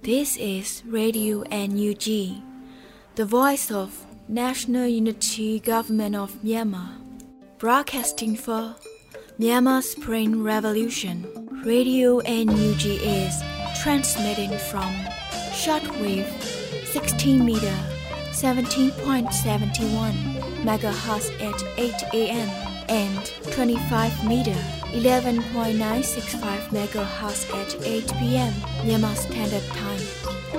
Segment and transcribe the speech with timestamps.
[0.00, 2.40] This is Radio NUG,
[3.16, 6.96] the voice of National Unity Government of Myanmar,
[7.58, 8.76] broadcasting for
[9.38, 11.26] Myanmar Spring Revolution.
[11.66, 13.42] Radio NUG is
[13.82, 14.90] transmitting from
[15.52, 16.26] shortwave
[16.86, 17.76] 16 meter
[18.32, 19.28] 17.71
[20.64, 22.67] megahertz at 8 a.m.
[22.88, 24.60] and 25 meter
[24.92, 28.52] 11.965 megahertz at 8 p.m.
[28.86, 30.04] Myanmar Standard Time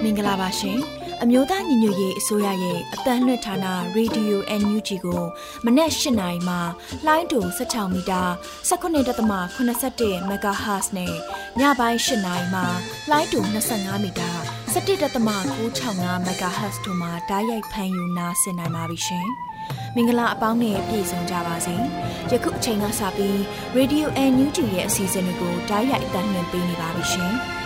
[0.03, 0.79] မင်္ဂလာပါရှင်
[1.23, 3.55] အမျိုးသားညီညွတ်ရေးအစိုးရရဲ့အတန်းလွှင့်ဌာန
[3.97, 5.23] Radio NUG ကို
[5.65, 6.59] မနေ့၈နိုင်မှာ
[7.07, 8.21] လိုင်းတူ16မီတာ
[8.69, 11.13] 19.87 MHz နဲ့
[11.59, 12.65] ညပိုင်း၈နိုင်မှာ
[13.11, 13.39] လိုင်းတူ
[13.71, 14.29] 25မီတာ
[14.73, 19.29] 17.665 MHz တို့မှာဓာတ်ရိုက်ဖမ်းယူနားဆင်နိုင်ပါပြီရှင်။
[19.95, 21.75] မင်္ဂလာအပေါင်းနဲ့ပြည့်စုံကြပါစေ။
[22.31, 23.37] ယခုအချိန်ကစပြီး
[23.77, 27.33] Radio NUG ရဲ့အစီအစဉ်လေးကိုဓာတ်ရိုက်အသံလွှင့်ပေးနေပါပြီရှင်။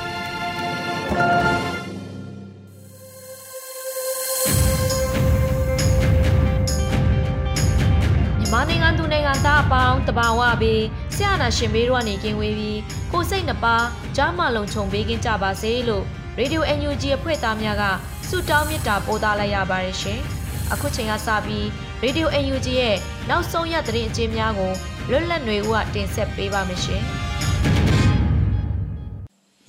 [8.53, 10.83] မာနိုင်ငံသူနိုင်ငံသားအပေါင်းတဘာဝပြီး
[11.15, 12.79] ဆရာနာရှင်ဘေးတို့ကနေကင်းဝေးပြီး
[13.11, 13.75] ကိုစိတ်နှပါ
[14.15, 16.03] ကြားမလုံးခြုံပေးကင်းကြပါစေလို့
[16.39, 17.83] ရေဒီယို NUG အဖွဲ့သားများက
[18.29, 20.19] ဆုတောင်းမေတ္တာပို့သလိုက်ရပါတယ်ရှင်။
[20.73, 21.65] အခုချိန်ကစပြီး
[22.05, 22.95] ရေဒီယို NUG ရဲ့
[23.29, 24.71] နောက်ဆုံးရသတင်းအကျဉ်းများကို
[25.09, 27.01] လွတ်လပ်နေဦးကတင်ဆက်ပေးပါမယ်ရှင်။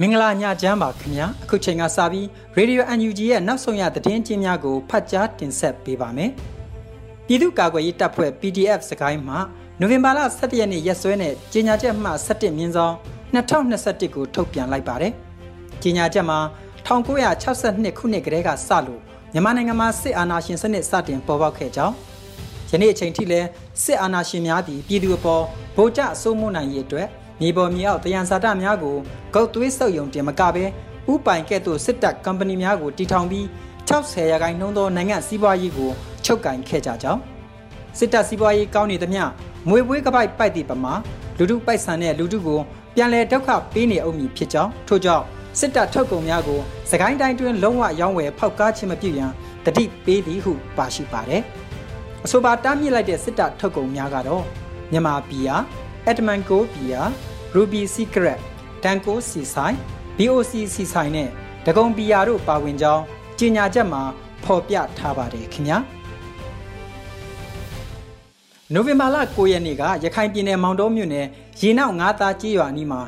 [0.00, 6.30] မင်္ဂလာညချမ်းပါခင်ဗျာအခုချိန်ကစပြီး Radio NUG ရဲ့နောက်ဆုံးရသတင်းကျင်းများကိုဖတ်ကြားတင်ဆက်ပေးပါမယ်။
[7.26, 9.36] ပြည်သူ့ကာကွယ်ရေးတပ်ဖွဲ့ PDF စကိုင်းမှ
[9.80, 12.94] နိုဝင်ဘာလ17ရက်နေ့ရက်စွဲနဲ့ကြေညာချက်မှ17မြင်းဆောင်
[13.34, 15.12] 2021ကိုထုတ်ပြန်လိုက်ပါတယ်။
[15.82, 16.38] ကြေညာချက်မှာ
[16.86, 19.00] 1962ခုနှစ်ကတည်းကစလို့
[19.32, 21.94] မြန်မာနိုင်ငံမှာစစ်အာဏာရှင်စနစ်စတင်ပေါ်ပေါက်ခဲ့ကြောင်း
[22.70, 23.48] ယနေ့အချိန်ထိလည်း
[23.82, 25.44] စစ်အာဏာရှင်များသည်ပြည်သူအပေါ်
[25.76, 27.08] ဗိုလ်ကျအစိုးမိုးနိုင်ရေးအတွက်
[27.40, 28.96] မြေပေါ်မြေအောက်တယံဇာတများကို
[29.34, 30.64] ဂုတ်သွေးဆုပ်ယုံတင်မကဘဲ
[31.12, 33.44] ဥပိုင်ကဲ့သို့စစ်တပ်ကုမ္ပဏီများကိုတီထောင်ပြီး
[33.88, 35.90] 60ရာခိုင်နှုန်းသောနိုင်ငံစီးပွားရေးကို
[36.24, 37.20] ချုပ်ကင်ခဲ့ကြကြောင်း
[37.98, 39.22] စစ်တပ်စီးပွားရေးကောင်းနေသမျှ
[39.68, 40.94] မွေပွေးကပိုက်ပိုက်သည့်ပမာ
[41.38, 42.60] လူထုပိုက်ဆံတဲ့လူထုကို
[42.94, 45.24] ပြန်လည်ဒုက္ခပေးနေအောင်မည်ဖြစ်ကြောင်းထို့ကြောင့်
[45.58, 49.30] စစ်တပ်ထုတ်ကုန်များကိုစကိုင်းတိုင်းတွင်လုံးဝရောင်းဝယ်ဖောက်ကားခြင်းမပြုရန်
[49.64, 51.42] တတိပေးသည်ဟုပါရှိပါတယ်။
[52.26, 54.44] အဆိုပါတားမြစ်လိုက်တဲ့စစ်တပ်ထုတ်ကုန်များကတော့
[54.92, 55.56] မြန်မာဘီယာ၊
[56.06, 57.02] အက်ဒမန်ကိုဘီယာ၊
[57.54, 58.38] ရူဘီစီကရက်၊
[58.84, 59.76] ဒန်ကိုစီဆိုင်
[60.16, 61.28] BOC စီဆိုင်နဲ့
[61.66, 63.02] ဒဂုံဘီယာတို့ပါဝင်ကြောင်း
[63.38, 64.02] ကြေညာချက်မှာ
[64.44, 65.78] ဖော်ပြထားပါတယ်ခင်ဗျာ။
[68.72, 71.26] နိုဝင်ဘာလ9ရက်နေ့ကရခိုင်ပြည်နယ်မောင်တောမြို့နယ်
[71.60, 73.00] ရေနောက်ငါးသားကြေးရွာအနီးမှာ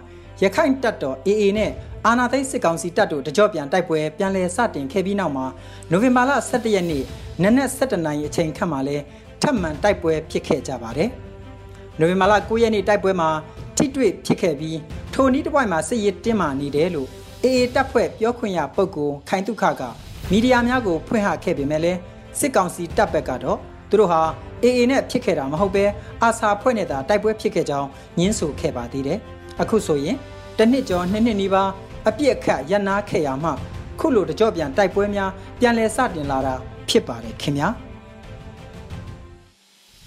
[0.42, 1.70] ရခိုင်တပ်တော် AA နဲ့
[2.08, 5.46] အာနာသိစစ်ကောင်စီတပ်တို့တကြော့ပြန်တိုက်ပွဲပြန်လည်စတင်ခဲ့ပြီးနောက်မှာ
[5.90, 7.04] နိုဝင်ဘာလ17ရက်နေ့
[7.42, 8.96] နနက်7:00နာရီအချိန်ခန့်မှာလဲ
[9.42, 11.10] ထပ်မံတိုက်ပွဲဖြစ်ခဲ့ကြပါတယ်။
[11.98, 13.28] နိုဝင်ဘာလ9ရက်နေ့တိုက်ပွဲမှာ
[13.76, 14.78] ထိတွေ့ဖြစ်ခဲ့ပြီး
[15.14, 17.08] ထိုနီးတစ်ပွိုင်မှာစစ်ရေးတင်းမာနေတယ်လို့
[17.44, 19.82] AA တပ်ဖွဲ့ပြောခွင့်ရပုဂ္ဂိုလ်ခိုင်တုခက
[20.30, 21.98] မီဒီယာများကိုဖွင့်ဟခဲ့ပေမဲ့လည်း
[22.38, 23.58] စစ်ကောင်စီတပ်ဘက်ကတော့
[23.90, 24.20] သူတို့ဟာ
[24.64, 25.84] AA နဲ့ဖြစ်ခဲ့တာမဟုတ်ပဲ
[26.22, 27.88] အာဆာဖွဲ့နဲ့သာတိုက်ပွဲဖြစ်ခဲ့ကြောင်း
[28.18, 29.18] ညင်းဆိုခဲ့ပါသေးတယ်။
[29.62, 30.16] အခုဆိုရင်
[30.58, 31.70] တစ်နှစ်ကျော်နှစ်နှစ်နီးပါး
[32.08, 33.50] အပြစ်အခတ်ရန်နာခဲ့ရမှ
[33.98, 35.30] ခုလိုတကြော့ပြန်တိုက်ပွဲများ
[35.60, 36.54] ပြန်လည်စတင်လာတာ
[36.88, 37.68] ဖြစ်ပါတယ်ခင်ဗျာ။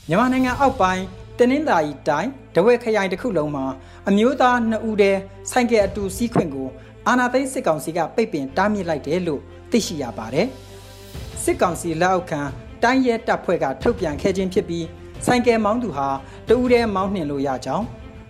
[0.08, 1.04] မြန်မာနိုင်ငံအောက်ပိုင်း
[1.38, 3.66] တနင်္သာရီတိုင်းတဝက်ခရိုင်တစ်ခုလုံးမှာ
[4.10, 5.20] အမျိုးသား2ဦးတည်း
[5.52, 6.68] ဆိုင်ကယ်အတူစီးခွင့်ကို
[7.08, 10.48] အာနာသိန်းစစ်ကောင်စီကပိတ်ပင်တားမြစ်လိုက်တယ်လို့သိရှိရပါတယ်။
[11.44, 12.42] စစ်ကောင်စီလက်အောက်ခံ
[12.84, 14.86] တိုင်းရဲတပ်ဖွဲ့ကထုတ်ပြန်ခဲ့ခြင်းဖြစ်ပြီး
[15.26, 16.08] ဆိုင်ကယ်မောင်းသူဟာ
[16.48, 17.86] တဦးတည်းမောင်းနှင်လို့ရကြောင်း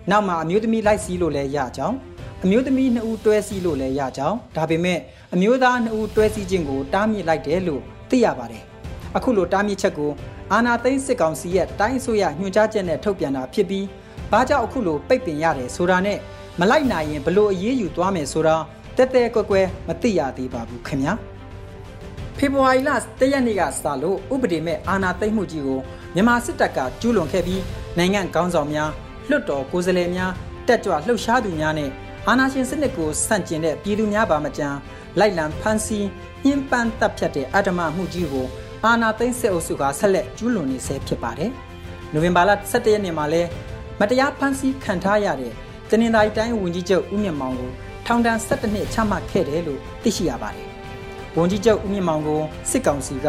[0.10, 1.96] နောက်မှာအမျိုးသမီးလိုက်စီးလို့လည်းရကြောင်း
[2.44, 5.00] အမျိုးသမီးနှစ်ဦးတွဲစီးလို့လည်းရကြောင်းဒါပေမဲ့
[5.34, 8.64] အမျိုးသားနှစ်ဦးတွဲစီးခြင်းကိုတားမြစ်လိုက်တယ်လို့သိရပါတယ်
[9.16, 10.12] အခုလိုတားမြစ်ချက်ကို
[10.52, 13.86] အာနာသိန်းစစ်ကောင်စီရဲ့တိုင်းအစိုးရညွှန်ကြားချက်နဲ့ထုတ်ပြန်တာဖြစ်ပြီး
[14.32, 16.18] ဘာကြောင့်အခုလိုပိတ်ပင်ရတယ်ဆိုတာနဲ့
[16.60, 18.56] မလိုက်နိုင်ရင်ဘလို့အရေးယူသွားမယ်ဆိုတာ
[18.98, 21.14] တဲတဲကွယ်ကွယ်မသိရသေးပါဘူးခင်ဗျာ
[22.38, 25.80] ဖေဖော်ဝါရီလ၁ရက်နေ့ကစလို့ဥပဒေမဲ့အာဏာသိမ်းမှုကြီးကို
[26.16, 27.62] မြန်မာစစ်တပ်ကကျူးလွန်ခဲ့ပြီး
[27.98, 28.90] နိုင်ငံကောင်းဆောင်များ
[29.30, 30.32] လွှတ်တော်ကိုယ်စားလှယ်များ
[30.68, 31.90] တက်ကြွလှုပ်ရှားသူများနဲ့
[32.28, 34.78] အာဏာရှင်စနစ်ကိုဆန့်ကျင်တဲ့ပြည်သူများပါမကြမ်း
[35.20, 36.08] လိုက်လံဖမ်းဆီး
[36.46, 38.48] ညှဉ်းပန်းတပ်ဖြတ်တဲ့အဓမ္မမှုကြီးကို
[38.86, 41.52] အာဏာသိမ်းစစ်အုပ်စုကဆက်လက်ကျူးလွန်နေဆဲဖြစ်ပါတယ်။
[42.14, 43.44] နိုဝင်ဘာလ17ရက်နေ့မှာလဲ
[44.00, 45.54] မတရားဖမ်းဆီးခံထားရတဲ့
[45.90, 47.72] တနင်္သာရီတိုင်းဝန်ကြီးချုပ်ဦးမြင့်မောင်ကို
[48.06, 50.68] ထောင်ဒဏ်17နှစ်ချမှတ်ခဲ့တယ်လို့သိရှိရပါတယ်
[51.38, 53.28] ဝန်ကြီးချုပ်ဦးမြင့်မောင်ကိုစစ်ကောင်စီက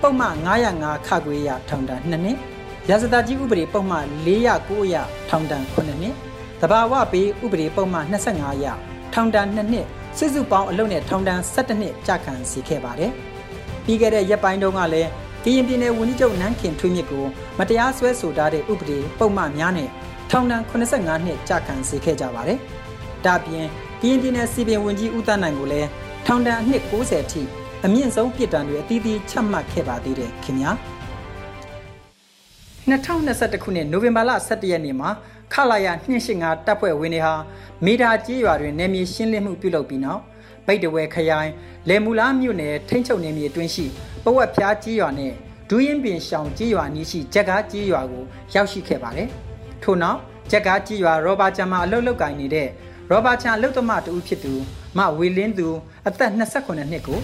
[0.00, 0.34] ပုံမှန်
[0.72, 2.36] 905ခခွေရထောင်ဒဏ်2နှစ်
[2.88, 4.96] ရာဇသကြီးဥပဒေပုံမှန်409ရ
[5.28, 6.14] ထောင်ဒဏ်9နှစ်
[6.60, 8.64] တဘာဝပေးဥပဒေပုံမှန်25ရ
[9.12, 9.86] ထောင်ဒဏ်2နှစ်
[10.18, 13.12] စစ်စုပေါင်းအလုပ်နဲ့ထောင်ဒဏ်17နှစ်ကြာခံစီခဲ့ပါတယ်
[13.84, 15.10] ပြီးခဲ့တဲ့ရက်ပိုင်းတုန်းကလည်း
[15.44, 17.24] ကရင်ပြည်နယ်ဝန်ကြီးချုပ်နန်းခင်ထွေးမြစ်ကို
[17.58, 19.88] မတရားဆွဲဆိုထားတဲ့ဥပဒေပုံမှန်များနဲ့
[20.30, 22.58] ထောင်ဒဏ်85နှစ်ကြာခံစေခဲ့ကြပါတယ်။
[23.24, 23.66] ဒါပြင်
[24.00, 25.88] ကရင်ပြည်နယ်စီပင်ဝန်ကြီးဦးတန်းနိုင်ကိုလည်း
[26.26, 27.42] ထောင်ဒဏ်အနှစ်60အထိ
[27.84, 30.70] အမြင့်ဆုံးပြစ်ဒဏ်တွေအသီးသီးချမှတ်ခဲ့ပါသေးတယ်ခင်ဗျာ
[32.86, 35.10] 2021ခုနှစ်နိုဝင်ဘာလ17ရက်နေ့မှာ
[35.52, 35.88] ခလာရ
[36.26, 37.34] 285တပ်ဖွဲ့ဝင်တွေဟာ
[37.84, 40.22] မီတာကြီးရွာတွင်နေမြေရှင်းလင်းမှုပြုလုပ်ပြီးနောက်
[40.66, 41.50] ပိတ်တဝဲခရိုင်
[41.88, 43.86] လေမူလာမြို့နယ်ထိန်းချုပ်နေမြေအတွင်းရှိ
[44.24, 45.32] ပဝက်ဖျားကြီးရွာနဲ့
[45.68, 49.28] ဒူးရင်ပင်ရှောင်ကြီးရွာနီးရှိဂျက်ကားကြီးရွာကိုရောက်ရှိခဲ့ပါတယ်။
[49.82, 50.18] ထို့နောက်
[50.50, 52.68] ဂျက်ကားကြီးရွာရောဘာချန်မှာအလုတ်လုတ်ကင်နေတဲ့
[53.10, 54.52] ရောဘာချန်အလုတ်သမားတူဖြစ်သူ
[54.96, 55.68] မဝေလင်းသူ
[56.06, 56.38] အသက်28
[56.90, 57.20] နှစ်ကို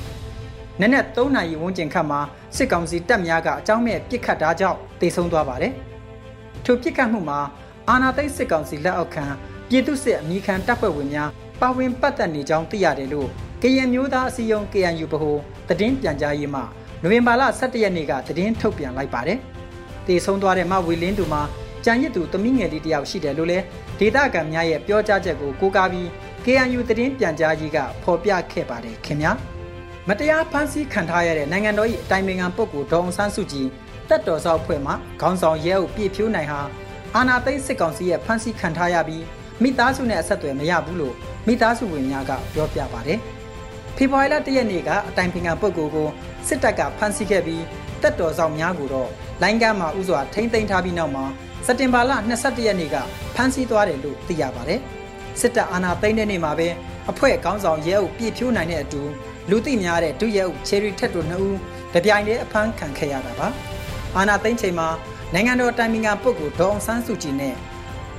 [0.81, 2.21] နနက်3နာရီဝန်းကျင်ခန့်မှာ
[2.57, 5.73] စစ်ကောင်စီတပ်များကအကြောင်းမဲ့ပစ်ခတ်တာကြောင့်တေဆုံးသွားပါတယ်။
[6.65, 7.39] ထိုပစ်ခတ်မှုမှာ
[7.89, 9.25] အာနာသိစစ်ကောင်စီလက်အောက်ခံ
[9.69, 11.31] ပြည်သူ့စစ်အမိခံတပ်ဖွဲ့ဝင်များ
[11.61, 13.29] ပါဝင်ပတ်သက်နေကြောင်းသိရတယ်လို့
[13.63, 15.37] ကရင်မျိုးသားအစည်းအရုံး KNU ဗဟို
[15.69, 16.61] သတင်းပြန်ကြားရေးမှ
[17.03, 19.39] နိုဝင်ဘာလ17ရက်နေ့ကသတင်းထုတ်ပြန်လိုက်ပါတယ်။
[20.07, 21.43] တေဆုံးသွားတဲ့မဝေလင်းသူမှာ
[21.85, 23.65] ကြံရစ်သူသမီးငယ်လေးတယောက်ရှိတယ်လို့လည်း
[23.99, 26.07] ဒေသခံများရဲ့ပြောကြားချက်ကိုကိုးကားပြီး
[26.45, 29.33] KNU သတင်းပြန်ကြားရေးကဖော်ပြခဲ့ပါတယ်ခင်ဗျာ။
[30.09, 33.69] မတရားဖမ်းဆီးခံထားရတဲ့နိုင်ငံတော်၏အတိုင်ပင်ခံပုဂ္ဂိုလ်ဒေါအောင်ဆန်းစုကြည်
[34.09, 36.61] တက်တော်စောက်ဖွဲ့မှခေါင်းဆောင်ရဲအုပ်ပြည့်ဖြိုးနိုင်ဟာ
[37.17, 39.25] အာနာသိန်းစစ်ကောင်စီရဲ့ဖမ်းဆီးခံထားရပြီး
[39.63, 41.15] မိသားစုနဲ့အဆက်အသွယ်မရဘူးလို့
[41.47, 43.19] မိသားစုဝင်များကပြောပြပါတယ်။
[43.97, 46.09] ဖေဖော်ဝါရီလ၁ရက်နေ့ကအတိုင်ပင်ခံပုဂ္ဂိုလ်ကို
[46.49, 47.63] စစ်တပ်ကဖမ်းဆီးခဲ့ပြီး
[48.03, 49.11] တက်တော်ဆောင်များကိုတော့
[49.43, 51.25] လိုင်းကမ်းမှာဥစွာထိမ့်သိမ်းထားပြီးနောက်မှာ
[51.67, 52.97] စက်တင်ဘာလ22ရက်နေ့က
[53.35, 54.81] ဖမ်းဆီးသွားတယ်လို့သိရပါတယ်။
[55.41, 56.69] စစ်တပ်အာဏာသိမ်းတဲ့နေ့မှာပဲ
[57.11, 59.03] အဖွဲ့ခေါင်းဆောင်ရဲအုပ်ပြည့်ဖြိုးနိုင်တဲ့အတူ
[59.51, 61.59] လူသိများတဲ့ဒုရဲအုပ်ချယ်ရီထက်တို့နှစ်ဦး
[61.95, 63.49] တပြိုင်တည်းအဖမ်းခံခဲ့ရတာပါ။
[64.17, 64.89] အာဏာသိမ်းချိန်မှာ
[65.35, 67.55] နိုင်ငံတော်တိုင်ပင်ခံပုဂ္ဂိုလ်ဒေါအောင်ဆန်းစုကြည်နဲ့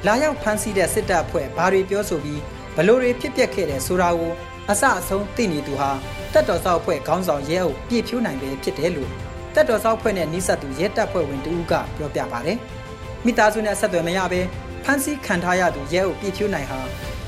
[0.05, 2.41] လာရောက်ဖမ်းဆီးတဲ့စစ်တပ်အဖွဲ့ဘာတွေပြောဆိုပြီး
[2.75, 4.33] ဘလို့တွေဖြစ်ပျက်ခဲ့တယ်ဆိုတာကို
[4.69, 5.91] အစအဆုံးသိနေသူဟာ
[6.33, 9.09] တက်တော်ဆောက်အဖွဲ့ခေါင်းဆောင်ရဲအုပ်ပြည့်ဖြိုးနိုင်ပဲဖြစ်တယ်လို့
[9.55, 12.57] တက်တော်ဆောက်အဖွဲ့နဲ့နှိစက်သူရဲတပ်ဖွဲ့ဝင်တူဦးကပြောပြပါတယ်။
[13.25, 14.41] မိသားစုနဲ့ဆက်သွယ်မရဘဲ
[14.83, 16.79] ဖမ်းဆီးခံထားရသူရဲအုပ်ပြည့်ဖြိုးနိုင်ဟာ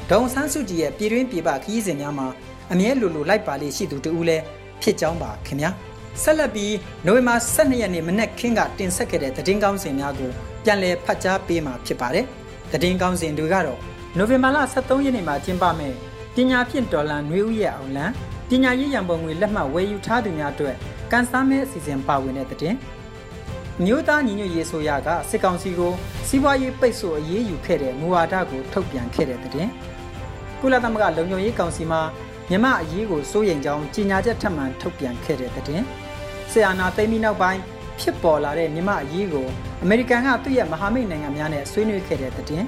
[0.10, 2.28] ဒေါန်ဆန်းစုကြည်ရဲ့ပြည်တွင်းပြည်ပခရီးစဉ်များမှာ
[2.72, 4.44] အမြဲလိုလိုလိုက်ပါလေးရှိသူတူဦးလည်း
[4.82, 5.72] ဖြစ်ကြောင်းပါခင်ဗျာ။
[6.24, 6.74] ဆက်လက်ပြီး
[7.06, 10.32] နိုဝင်ဘာ12ရက်နေ့မနက်ခင်းကတင်ဆက်ခဲ့တဲ့သတင်းကောင်းစင်များကို
[10.64, 12.26] ပြန်လည်ဖတ်ကြားပေးမှာဖြစ်ပါတယ်။
[12.72, 13.80] သတင်းကောင်းစင်တွေကတော့
[14.18, 15.96] နိုဝင်ဘာလ23ရက်နေ့မှာကျင်းပမယ့်
[16.36, 18.06] ပညာဖြင့်ဒေါ်လာနှွေဦးရဲ့အောင်လံ
[18.50, 20.76] ပညာရေးရန်ပုံငွေလက်မှတ်ဝယ်ယူထားသူများအတွက်
[21.12, 22.76] ကန်ဆာမဲအစီအစဉ်ပါဝင်တဲ့တဲ့
[23.84, 25.94] မြို့သားညီညွတ်ရေးဆိုရကစစ်ကောင်စီကို
[26.28, 29.70] စီးပွားရေးပိတ်ဆို့အရေးယူခဲ့တဲ့မူဝါဒကိုထုတ်ပြန်ခဲ့တဲ့တဲ့
[30.60, 31.98] ကုလသမဂ္ဂလုံခြုံရေးကောင်စီမှ
[32.50, 35.82] မြမအရေးကိုစိုးရိမ်ကြောင်းကြေညာချက်ထပ်မံထုတ်ပြန်ခဲ့တဲ့တဲ့
[36.52, 37.62] ဆီအာနာသိမ်းပြီးနောက်ပိုင်း
[38.00, 39.48] ဖြစ်ပေါ်လာတဲ့မြမအရေးကို
[39.84, 42.64] အမေရိကန်ကသူ့ရဲ့မဟာမိတ်နိုင်ငံများနဲ့ဆွေးနွေးခဲ့တဲ့တဲ့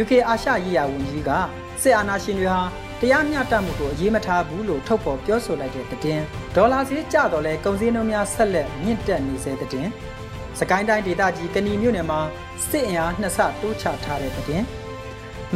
[0.00, 1.30] UK အာရှရေးရာဝန်ကြီးက
[1.82, 2.62] စစ်အာဏာရှင်တွေဟာ
[3.00, 6.20] တရားမျှတမှုကိုအရေးမထားဘူးလို့ထုတ်ဖော်ပြောဆိုလိုက်တဲ့တဲ့
[6.56, 9.88] ဒေါ်လာဈေးကျတော့လဲကုန်စည်နှုန်းများဆက်လက်မြင့်တက်နေစေတဲ့
[10.58, 12.20] စကိုင်းတိုင်းဒေသကြီးကဏီမြို့နယ်မှာ
[12.68, 14.62] စစ်အင်အားနှစ်ဆတိုးချထားတဲ့တဲ့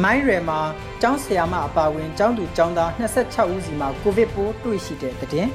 [0.03, 0.59] မိုင်းရယ်မှာ
[1.01, 5.47] ကျောင်းဆရာမအပါဝင်ကျောင်းသူကျောင်းသား26ဦးစီမှာကိုဗစ်ပိုးတွေ့ရှိတဲ့တဲ့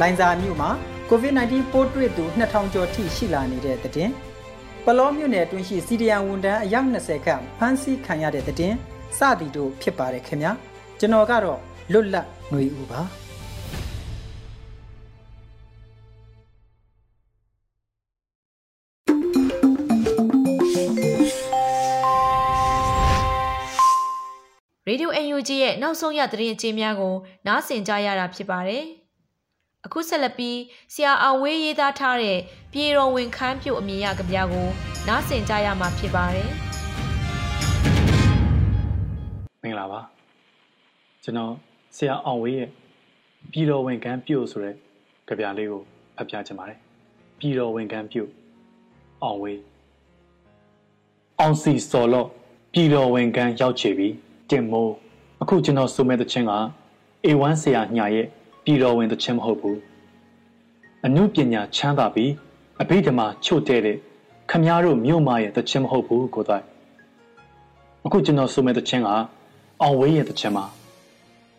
[0.00, 0.70] လိုင်ဇာမြို့မှာ
[1.10, 4.10] COVID-19 ပိုးတွေ့သူ2000ကျော်ထိရှိလာနေတဲ့တဲ့
[4.84, 8.56] ပလောမြို့နယ်အတွင်းရှိစီဒီယန်ဝန်တန်းအယောက်20ခန့်ဖမ်းဆီးခံရတဲ့တဲ့
[9.18, 10.52] စသည်တို့ဖြစ်ပါတယ်ခင်ဗျာ
[11.00, 11.58] ကျွန်တော်ကတော့
[11.92, 13.00] လွတ်လပ်ຫນွေဦးပါ
[24.86, 27.14] ရေဒီယို UNG ရဲ့နောက်ဆုံးရသတင်းအကျဉ်းများကို
[27.46, 28.86] နားဆင်ကြရတာဖြစ်ပါတယ်။
[29.86, 30.58] အခုဆက်လက်ပြီး
[30.94, 32.38] ဆရာအောင်ဝေးရေးသားထားတဲ့
[32.72, 34.68] ပြည်တော်ဝင်ခန်းပြုတ်အမြင်ရကြပြာကို
[35.08, 36.50] နားဆင်ကြရမှာဖြစ်ပါတယ်။
[39.64, 40.00] မင်္ဂလာပါ
[41.22, 41.52] ကျွန်တော်
[41.96, 42.68] ဆရာအောင်ဝေးရဲ့
[43.52, 44.74] ပြည်တော်ဝင်ကန်းပြုတ်ဆိုတဲ့
[45.28, 45.82] ကြပြလေးကို
[46.16, 46.78] ဖတ်ပြချင်ပါတယ်
[47.38, 48.30] ပြည်တော်ဝင်ကန်းပြုတ်
[49.22, 49.60] အောင်ဝေး
[51.40, 52.28] အောင်စီစော်လော့
[52.72, 54.14] ပြည်တော်ဝင်ကန်းရောက်ချေပြီး
[54.50, 54.94] တင်မိုး
[55.42, 56.52] အခုကျွန်တော်ဆိုမဲ့တဲ့ချင်းက
[57.26, 58.26] A1 ဆရာညာရဲ့
[58.64, 59.78] ပြည်တော်ဝင်တဲ့ချင်းမဟုတ်ဘူး
[61.06, 62.32] အမှုပညာချမ်းသာပြီး
[62.80, 63.96] အဘိဓမ္မာချို့တဲ့တဲ့
[64.50, 66.62] ခမားတို့မြို့မရဲ့တဲ့ချင်းမဟုတ်ဘူးကိုတော့
[68.04, 69.08] အခုကျွန်တော်ဆိုမဲ့တဲ့ချင်းက
[69.82, 70.64] အောင်ဝေးရဲ့တချင်မှာ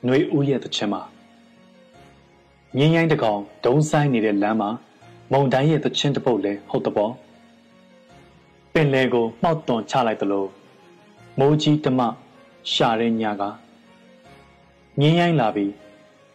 [0.04, 1.02] ຫນွေဦးရဲ့တချင်မှာ
[2.78, 4.70] ငင်းရိုင်းတကောင်ဒုံဆိုင်နေတဲ့လမ်းမှာ
[5.32, 7.12] မုံတိုင်းရဲ့တချင်တပုတ်လဲဟုတ်တပေါ့
[8.74, 10.46] ပင်လေကိုမှောက်တွန်ချလိုက်သလို
[11.40, 12.00] မိုးကြီးတမ
[12.72, 13.44] ရှာတဲ့ညက
[15.00, 15.72] ငင်းရိုင်းလာပြီး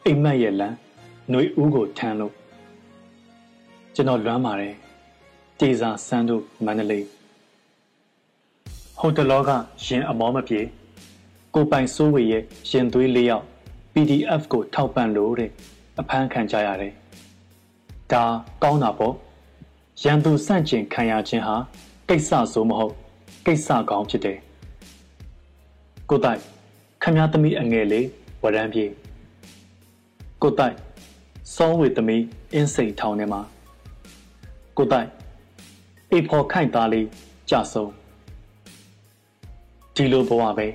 [0.08, 0.76] အိမ်မက်ရဲ့လမ်း
[1.30, 2.32] ຫນွေဦးကိုထမ်းလို့
[3.94, 4.74] ကျွန်တော်လွမ်းပါတယ်
[5.60, 7.06] တေစာစန်းတို့မန္တလေး
[8.98, 9.50] ဟိုတလောက
[9.86, 10.60] ရင်အမောမပြေ
[11.54, 13.44] ကိုပိုင်စိုးဝေရဲ့ရင်သွေးလေးယောက်
[13.92, 15.50] PDF ကိုထောက်ပံ့လို့တဲ့
[16.00, 16.92] အဖမ်းခံကြရတယ်။
[18.12, 18.24] ဒါ
[18.62, 19.14] ကောင်းတာပေါ့။
[20.02, 21.56] ရန်သူစန့်ကျင်ခံရခြင်းဟာ
[22.08, 22.94] ကိစ္စဆိုးမဟုတ်
[23.46, 24.38] ကိစ္စကောင်းဖြစ်တယ်။
[26.10, 26.40] ကိုတိုင်
[27.02, 28.06] ခခမည်းသမီးအငယ်လေး
[28.44, 28.86] ဝရမ်းပြေ
[30.46, 30.76] ကိုတိုက်
[31.56, 32.24] စောဝေသမီး
[32.54, 33.40] အင်းစိန်ထောင်ထဲမှာ
[34.76, 35.08] ကိုတိုက်
[36.12, 37.06] အိဖော်ခိုင်သားလေး
[37.50, 37.92] ကြဆုံး
[39.94, 40.66] ဒီလိုဘဝပဲ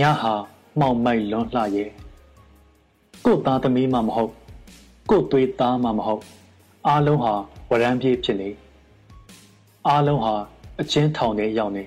[0.00, 0.34] ညဟာ
[0.78, 1.90] မှောင်မိုက်လွန်လှရဲ့
[3.24, 4.32] ကိုသားသမီးမှမဟုတ်
[5.10, 6.22] ကိုသွေးသားမှမဟုတ်
[6.86, 7.34] အားလုံးဟာ
[7.70, 8.50] ဝရမ်းပြေးဖြစ်နေ
[9.88, 10.34] အားလုံးဟာ
[10.80, 11.84] အချင်းထောင်ထဲရောက်နေ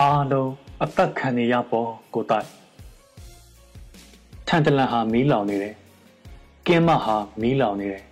[0.00, 0.50] အားလုံး
[0.82, 2.48] အသက်ခံနေရပေါ်ကိုတိုက်
[4.48, 5.74] ထန်တလန်ဟာမီးလောင်နေတယ်
[6.66, 8.02] ကင်းမဟာမီးလောင်နေတယ်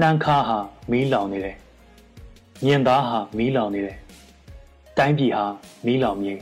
[0.00, 0.58] နှမ်းခါဟာ
[0.90, 1.56] မီးလောင်နေတယ်
[2.64, 3.96] ညင်သားဟာမီးလောင်နေတယ်
[4.98, 5.44] တိုင်းပြည်ဟာ
[5.86, 6.34] မီးလောင်မြေ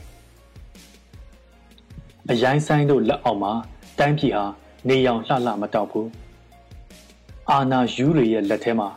[2.30, 3.52] အရိုင်းဆိုင်တို့လက်အောက်မှာ
[3.98, 4.44] တိုင်းပြည်ဟာ
[4.88, 6.08] နေရောင်လှလှမတောက်ဘူး
[7.50, 8.88] အာနာယူတွေရဲ့လက်ထဲမှာ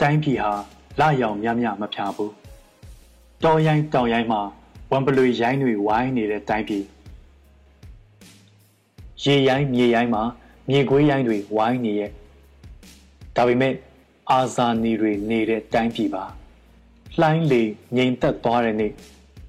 [0.00, 0.52] တိုင်းပြည်ဟာ
[1.00, 2.32] လာရောင်များများမဖြာဘူး
[3.44, 4.40] တော်ရိုင်းတောင်ရိုင်းမှာ
[4.90, 6.84] ဝမ်ပလွေရိုင်းတွေဝိုင်းနေတဲ့တိုင်းပြည်
[9.24, 10.22] ရေရိုင်းမြေရိုင်းမှာ
[10.70, 12.10] မြေခွေးရိုင်းတွေဝိုင်းနေရဲ့
[13.36, 13.74] ဒါပေမဲ့
[14.30, 16.24] အာဇာနည်တွေနေတဲ့တိုင်းပြည်ပါ
[17.20, 17.62] လှိုင်းလေ
[17.96, 18.92] ငြိမ်သက်သွားတဲ့နေ့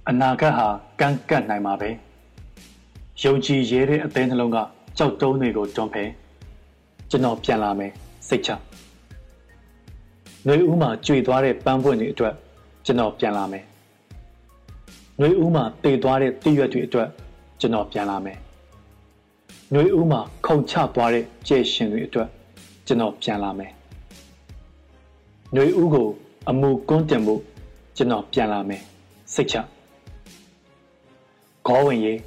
[0.10, 0.68] အနာဂတ်ဟာ
[1.00, 1.90] ကန့်ကန့်နိုင်မှာပဲ
[3.24, 4.58] ယုံကြည်ရဲတဲ့အသေးနှလုံးက
[4.98, 6.04] ကြောက်တုံးတွေကိုတွန်းဖဲ
[7.10, 7.92] ကျွန်တော်ပြန်လာမယ်
[8.28, 8.52] စိတ်ချ။
[10.46, 12.34] နှွေဦးမှာကြွေသွားတဲ့ပန်းပွင့်တွေအတွက်
[12.86, 13.64] ကျွန်တော်ပြန်လာမယ်။
[15.20, 17.10] နှွေဦးမှာတည်သွားတဲ့တည့်ရွက်တွေအတွက်
[17.60, 18.40] ကျွန်တော်ပြန်လာမယ်။
[19.74, 22.30] နှွေဦးမှာခုန်ချသွားတဲ့ကြဲရှင်တွေအတွက်
[22.88, 23.72] ကျွန်တော်ပြန်လာမယ်။
[25.56, 26.08] နှွေဦးကို
[26.50, 27.42] အမှုကွန်းတင်ဖို့
[27.98, 28.82] ကျွန်တော်ပြန်လာမယ်
[29.34, 29.56] စိတ်ချ။
[31.68, 32.20] ခေါ်ဝင်ရေး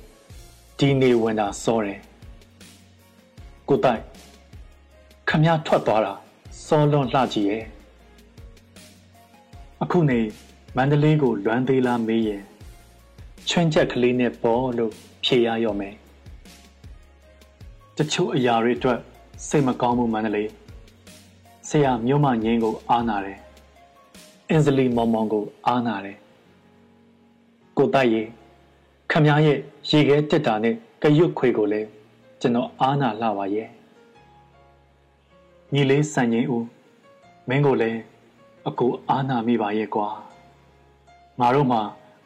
[0.79, 1.99] ဒီနေဝင်တာစောတယ်။
[3.69, 4.03] ကိုတိုက်
[5.29, 6.13] ခမည်းထွက်သွားတာ
[6.67, 7.65] စောလွန်လှကြည့်ရဲ့
[9.83, 10.19] အခုနေ
[10.77, 12.43] မန္တလေးကိုလွမ်းသေးလားမေးရင်
[13.49, 14.93] ချွန်းချက်ကလေးနဲ့ပေါ်လို့
[15.25, 15.95] ဖြေရရော့မယ်
[17.98, 19.00] တချို့အရာတွေအတွက်
[19.48, 20.50] စိတ်မကောင်းမှုမန္တလေး
[21.70, 23.38] ဆရာမြို့မငင်းကိုအားနာတယ်
[24.50, 26.18] အင်ဇလီမောင်မောင်ကိုအားနာတယ်
[27.78, 28.24] ကိုတိုက်ရေ
[29.12, 29.60] ခမည်းရဲ့
[29.90, 31.88] ရေခဲတက်တာနဲ့ကရွတ်ခွေကိုလည်း
[32.42, 33.70] ကျွန်တော်အားနာလှပါရဲ့
[35.74, 36.66] ညီလေးစံငင်းဦး
[37.50, 38.00] မင်းကိုလည်း
[38.68, 40.08] အကူအားနာမိပါရဲ့ကွာ
[41.40, 41.80] ငါတို့မှ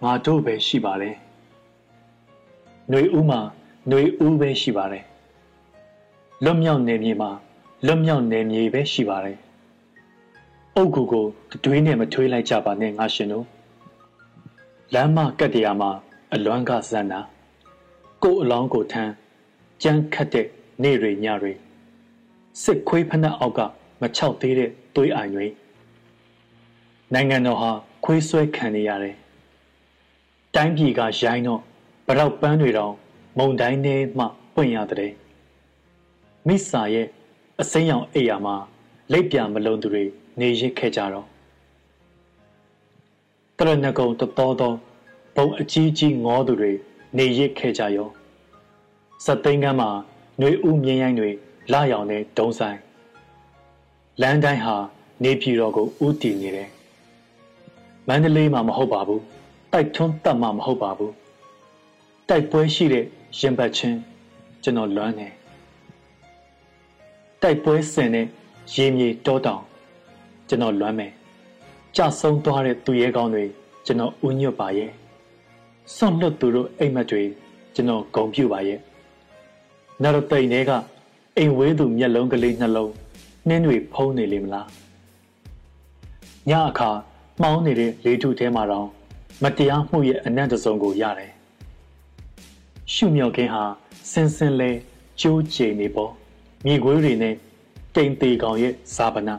[0.03, 1.11] ငါတို့ပဲရှိပါလေ
[2.89, 3.39] ຫນွေဦးမှာ
[3.87, 5.03] ຫນွေဦးပဲရှိပါတယ်
[6.44, 7.30] လွတ်မြောက်နေမြေမှာ
[7.86, 9.38] လွတ်မြောက်နေမြေပဲရှိပါတယ်
[10.76, 11.26] အုတ်ကူကို
[11.64, 13.46] တွေးနဲ့မထွေးလိုက်ကြပါနဲ့ငါရှင်တို့
[14.94, 15.90] လမ်းမကတ်တရားမှာ
[16.34, 17.20] အလွမ်းကဇန်နာ
[18.22, 19.12] ကို့အလောင်းကိုထမ်း
[19.82, 20.46] ကြမ်းခတ်တဲ့
[20.82, 21.52] နေ့တွေညတွေ
[22.62, 23.60] စစ်ခွေးဖနှက်အောက်က
[24.00, 25.46] မချောက်သေးတဲ့သွေးအိုင်တွေ
[27.12, 27.70] နိုင်ငံတော်ဟာ
[28.04, 29.16] ခွေးဆွဲခံနေရတယ်။
[30.54, 31.60] တိုင်းပြည်ကရိုင်းတော့
[32.06, 32.94] ဗရောက်ပန်းတွေတောင်
[33.38, 34.24] မုံတိုင်းထဲမှ
[34.54, 35.12] ပွင့်ရတဲ့။
[36.48, 37.06] မိစာရဲ့
[37.60, 38.56] အစိမ်းရောင်အိယာမှာ
[39.12, 40.04] လက်ပြမလုံးသူတွေ
[40.40, 41.26] နေရစ်ခဲ့ကြတော့
[43.58, 44.76] တရဏဂုံတတော်တော်
[45.36, 46.72] ဘုံအကြီးကြီးငေါသူတွေ
[47.16, 48.08] နေရစ်ခဲ့ကြရော
[49.24, 49.90] စက်သိန်းကမ်းမှာ
[50.38, 51.30] ຫນွေဥမြင်းရိုင်းတွေ
[51.72, 52.78] လာရောင်တဲ့ဒုံဆိုင်
[54.20, 54.76] လမ်းတိုင်းဟာ
[55.24, 56.70] နေပြည်တော်ကိုဥတည်နေတယ်
[58.08, 59.22] မန္တလေးမှာမဟုတ်ပါဘူး
[59.72, 61.12] တိုက်ထွန်းတက်မှာမဟုတ်ပါဘူး
[62.28, 63.04] တိုက်ပွဲရှိတဲ့
[63.38, 63.98] ရင်ပတ်ချင်း
[64.62, 65.28] ကျွန်တော်လွမ်းနေ
[67.42, 68.26] တိုက်ပွဲဆင်တဲ့
[68.74, 69.62] ရေမြေတောတောင်
[70.48, 71.12] ကျွန်တော်လွမ်းမယ်
[71.96, 73.44] ကြဆုံးသွားတဲ့သူရဲကောင်းတွေ
[73.86, 74.90] ကျွန်တော်ဥညွတ်ပါရဲ့
[75.94, 77.22] ဆွန့်လွတ်သူတို့အိမ်မက်တွေ
[77.74, 78.78] ကျွန်တော်ဂုံပြူပါရဲ့
[80.02, 80.72] နောက်တော့တိန်တွေက
[81.38, 82.92] အိမ်ဝဲသူမျက်လုံးကလေးနှလုံး
[83.48, 84.66] နှင်းတွေဖုံးနေလိမ့်မလား
[86.50, 86.90] ညအခါ
[87.40, 88.88] မှောင်းနေတဲ့လေထုထဲမှာတော့
[89.42, 91.32] မတရားမှုရဲ့အနက်တစုံကိုရတယ်
[92.92, 93.62] ရှုမြောက်ခင်းဟာ
[94.10, 94.70] စင်စင်လဲ
[95.20, 96.12] ကျိုးကျိန်နေပေါ်
[96.66, 97.34] မြေခွေးတွေနဲ့
[97.94, 99.34] တိမ်သေးကောင်ရဲ့ဇာပနာ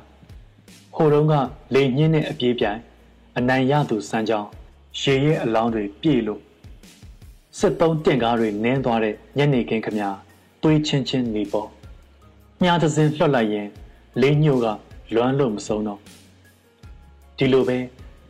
[0.96, 1.34] ဟိုတုန်းက
[1.74, 2.80] လေညင်းတဲ့အပြေးပြိုင်
[3.38, 4.50] အနိုင်ရသူစမ်းကြောင်း
[5.02, 6.42] ရေရဲ့အလောင်းတွေပြည့်လို့
[7.60, 10.00] စစ်သုံးတင့်ကားတွေနင်းသွားတဲ့ညနေခင်းခမ
[10.64, 11.70] တွေးချင်းချင်းနေပေါ်
[12.62, 13.68] မြားသစင်းလွှတ်လိုက်ရင်
[14.22, 14.68] လေးညို့က
[15.16, 16.00] လွမ်းလို့မဆုံးတော့
[17.38, 17.78] ဒီလိုပဲ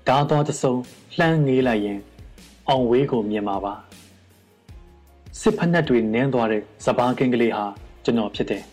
[0.07, 0.73] ဓာသွားတစုံ
[1.17, 1.99] လှမ်းငေးလိုက်ရင်
[2.69, 3.73] အောင်ဝေးကိုမြင်မှာပါ
[5.39, 7.65] စစ်ဖက်နှက်တွေနင်းသွားတဲ့စပားကင်းကလေးဟာ
[8.05, 8.65] ကျွန်တော်ဖြစ်တယ်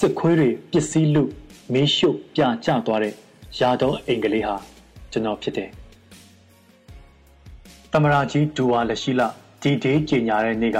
[0.00, 1.22] စစ်ခွေးတွေပစ္စည်းလူ
[1.72, 3.14] မီးရှို့ပြကျသွားတဲ့
[3.60, 4.56] ရာတော်အိမ်ကလေးဟာ
[5.12, 5.70] ကျွန်တော်ဖြစ်တယ်
[7.92, 9.22] တမရာကြီးဒူဝါလက်ရှိလ
[9.62, 10.78] ဒီဒေးကြီးညာတဲ့နေ့က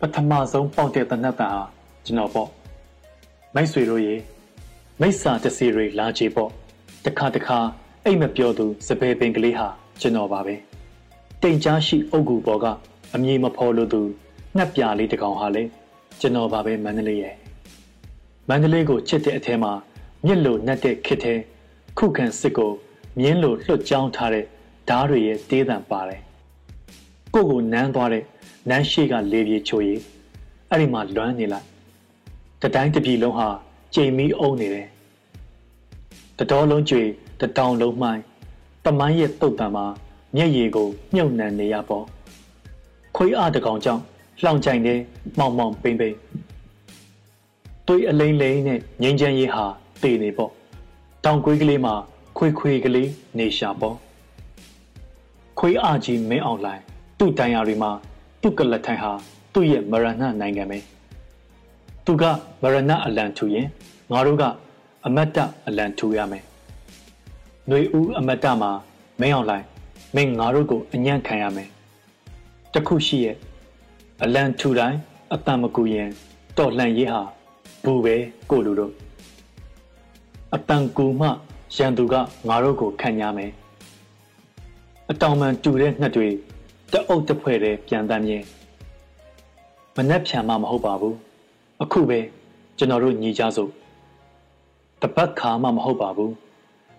[0.00, 1.62] ပထမဆုံးပေါက်တဲ့တနတ်တန်ဟာ
[2.04, 2.48] ကျွန်တော်ပေါ့
[3.54, 4.14] မိတ်ဆွေတို့ရေ
[5.00, 6.50] မိစ္ဆာတစီတွေလာကြပေါ့
[7.04, 7.58] တခါတခါ
[8.04, 9.68] အိတ်မပြောသူစပယ်ပင်ကလေးဟာ
[10.00, 10.54] ကျွန်တော်ပါပဲ
[11.42, 12.66] တိမ်ကြားရှိအုတ်ကူပေါ်က
[13.14, 14.02] အမည်မဖော်လို့သူ
[14.56, 15.62] ငှက်ပြလေးတစ်ကောင်ဟာလေ
[16.20, 17.41] ကျွန်တော်ပါပဲမန္တလေးရဲ့
[18.48, 19.72] မန္တလေးကိုချစ်တဲ့အထဲမှာ
[20.26, 21.38] မြစ်လိုနှက်တဲ့ခစ်တဲ့
[21.98, 22.72] ခုခံစစ်ကို
[23.20, 24.44] မြင်းလိုလွှတ်ကြောင်းထားတဲ့
[24.88, 26.20] ဓားတွေရဲ့တေးသံပါတယ်
[27.34, 28.24] ကိုကိုနန်းသွားတဲ့
[28.68, 29.94] နန်းရှိကလေပြေချိုရီ
[30.68, 31.66] အဲ့ဒီမှာလွမ်းနေလိုက်
[32.62, 33.48] တတိုင်းတပြည်လုံးဟာ
[33.94, 34.88] ကြိမ်မီအုံနေတယ်
[36.38, 37.02] တတော်လုံးကျွေ
[37.40, 38.22] တတောင်လုံးမှိုင်း
[38.84, 39.86] တမိုင်းရဲ့တုတ်တံမှာ
[40.36, 42.04] မျက်ရည်ကိုမြုပ်နှံနေရပေါ့
[43.16, 44.02] ခွေးအားတကောင်ကြောင့်
[44.42, 44.94] လှောင်ကြိုင်နေ
[45.38, 46.16] မောင်မောင်ပိမ့်ပိမ့်
[47.86, 49.64] တွေးအလိမ့်လိမ့်နဲ့ငိမ့်ချမ်းရေးဟာ
[50.02, 50.50] တည်နေပေါ့
[51.24, 51.94] တောင်ကွေးကလေးမှာ
[52.38, 53.96] ခွေခွေကလေးနေရှာပေါ့
[55.58, 56.82] ခွေးအားကြီးမင်းအောင်လိုင်း
[57.18, 57.90] သူ့တိုင်ယာတွေမှာ
[58.42, 59.12] သူ့ကလထိုင်ဟာ
[59.52, 60.78] သူ့ရဲ့မရဏနိုင်ငံပဲ
[62.06, 62.24] သူက
[62.62, 63.66] မရဏအလံထူရင်
[64.12, 64.42] ငါတို့က
[65.06, 66.44] အမတ်တအလံထူရမယ်။
[67.68, 68.70] ຫນွေဦးအမတ်တမှာ
[69.20, 69.64] မင်းအောင်လိုက်
[70.16, 71.68] မင်းငါတို့ကိုအညံ့ခံရမယ်။
[72.74, 73.36] တခုရှိရဲ့
[74.22, 74.98] အလံထူတိုင်း
[75.34, 76.08] အတန်မကူရင်
[76.58, 77.22] တော်လှန်ရေးဟာ
[77.84, 78.14] ဘူးပဲ
[78.50, 78.92] ကိုလူတို့
[80.54, 81.28] အတန်ကူမှ
[81.76, 82.14] ရန်သူက
[82.48, 83.50] ငါတို့ကိုခံရမယ်။
[85.10, 86.28] အတောင်မှန်တူတဲ့ငှက်တွေ
[86.92, 88.42] တအုပ်တစ်ဖွဲ့တည်းပြန်တမ်းမြင်
[89.96, 91.14] မနှက်ဖြံမှမဟုတ်ပါဘူး။
[91.82, 92.18] အခုပဲ
[92.78, 93.70] ကျွန်တော်တို့ညီကြစို့
[95.02, 96.32] တပတ်ခါမှမဟုတ်ပါဘူး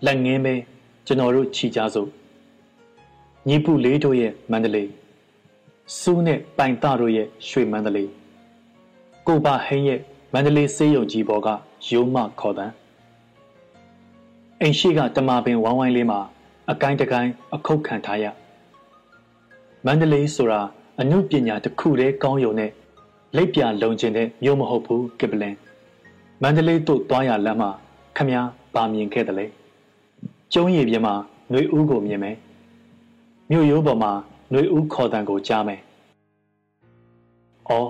[0.06, 0.54] လက်ငင်းပဲ
[1.08, 2.10] ကျွန်တော်တို့ခြိကြစို့
[3.48, 4.90] ညီပူလေးတို့ရဲ့မန္တလေး
[6.00, 8.10] စူးနဲ့ပိုင်တတို့ရဲ့ရွှေမန္တလေး
[9.28, 10.00] ကိုပါဟင်းရဲ့
[10.36, 11.48] မန္တလေးစေးရုံကြီးပေါ်က
[11.90, 12.74] ရိုးမခေါ်တန်း
[14.62, 16.20] အိမ်ရှိကတမာပင်ဝိုင်းဝိုင်းလေးမှာ
[16.72, 18.26] အကိုင်းတကိုင်းအခုတ်ခံထားရ
[19.86, 20.62] မန္တလေးဆိုတာ
[21.00, 22.72] အမှုပညာတစ်ခုတည်းကောင်းယုံနဲ့
[23.36, 25.56] လက်ပြလုံကျင်တဲ့မြို့မဟုတ်ဘူးကပလင်
[26.42, 27.70] မန္တလေးတို့သွားရလမ်းမှာ
[28.18, 29.46] ခမည်းပါမြင်ခဲ့တယ်လေ
[30.54, 31.14] ကျုံရည်ပြင်မှာ
[31.52, 32.36] နှွေဦးကိုမြင်မယ်
[33.50, 34.12] မြို့ရိုးပေါ်မှာ
[34.52, 35.82] နှွေဦးခေါ်တန်ကိုကြားမယ်။
[37.70, 37.90] အော်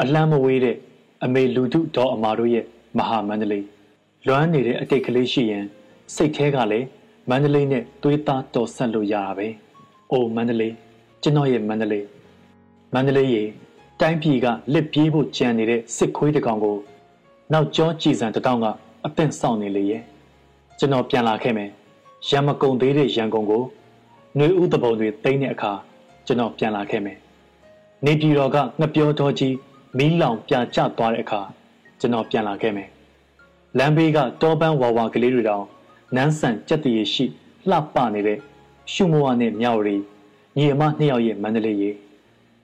[0.00, 0.76] အလံမဝေးတဲ့
[1.23, 2.65] အမေလူတုဒေါ်အမာတို့ရဲ့
[2.97, 3.65] မဟာမန္တလေး
[4.27, 5.65] လွမ်းနေတဲ့အတိတ်ကလေးရှိရင်
[6.15, 6.87] စိတ်แท้ကလည်း
[7.29, 9.47] မန္တလေးနဲ့သွေးသားတော်ဆက်လို့ရတာပဲ
[10.11, 10.73] အိုမန္တလေး
[11.21, 12.05] ကျွန်တော်ရဲ့မန္တလေး
[12.93, 13.43] မန္တလေးရေ
[13.99, 16.77] တိုင်းပြည်ကလက်ပြေးဖို့ကြံနေတဲ့စစ်ခွေးတကောင်ကို
[17.53, 18.65] နောက်ကျောကြည်စံတတောင်းက
[19.05, 20.03] အသင့်ဆောင်နေလေရဲ့
[20.79, 21.69] ကျွန်တော်ပြန်လာခဲ့မယ်
[22.29, 23.63] ရံမကုံသေးတဲ့ရန်ကုန်ကို
[24.35, 25.71] ຫນွေဥတပုံတွေတိမ့်တဲ့အခါ
[26.25, 27.17] ကျွန်တော်ပြန်လာခဲ့မယ်
[28.05, 29.53] နေပြည်တော်ကငပြောတော်ကြီး
[29.98, 31.40] မီးလောင်ပြကျသွားတဲ့အခါ
[32.00, 32.88] ကျွန်တော်ပြန်လာခဲ့မယ်
[33.78, 35.64] လမ်းဘေးကတောပန်းဝါဝါကလေးတွေတောင်
[36.16, 37.24] နန်းဆန်ကြက်တည်ရှိ
[37.70, 38.38] လှပနေတဲ့
[38.92, 39.96] ရှုမဝနဲ့မြောက်ရီ
[40.56, 41.90] ညီအမနှစ်ယောက်ရဲ့မန္တလေးရေ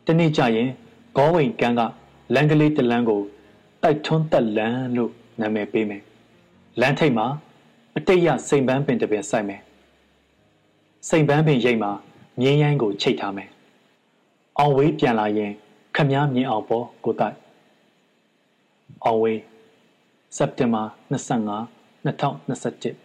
[0.07, 0.69] တနေ့ကျရင်
[1.17, 1.81] ဂေါဝင်ကန်းက
[2.35, 3.23] လမ်းကလေးတလန်းကို
[3.83, 6.03] တိုက်ထွန်းတက်လန်းလို့နာမည်ပေးမယ်
[6.81, 7.27] လမ်းထိပ်မှာ
[7.97, 9.61] အတိတ်ရစိန်ပန်းပင်တစ်ပင်စိုက်မယ်
[11.09, 11.93] စိန်ပန်းပင်ရိပ်မှာ
[12.41, 13.51] မြင်းရိုင်းကိုချိတ်ထားမယ်
[14.59, 15.53] အောင်ဝေးပြန်လာရင်
[15.98, 17.38] ခမည်းမြင်အောင်ပေါ်ကိုတိုက်
[19.06, 19.41] အောင်ဝေး
[20.38, 21.58] စက်တင်ဘာ25
[22.06, 23.04] 2021